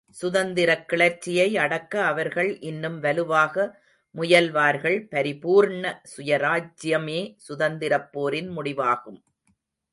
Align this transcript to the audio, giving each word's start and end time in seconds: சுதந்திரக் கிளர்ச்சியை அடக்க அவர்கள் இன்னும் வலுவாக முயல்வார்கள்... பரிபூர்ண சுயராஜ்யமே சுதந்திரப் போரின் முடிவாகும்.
சுதந்திரக் 0.09 0.87
கிளர்ச்சியை 0.87 1.57
அடக்க 1.57 2.03
அவர்கள் 2.03 2.59
இன்னும் 2.59 2.99
வலுவாக 2.99 3.79
முயல்வார்கள்... 4.15 4.97
பரிபூர்ண 5.11 6.01
சுயராஜ்யமே 6.17 7.33
சுதந்திரப் 7.37 8.11
போரின் 8.11 8.57
முடிவாகும். 8.57 9.19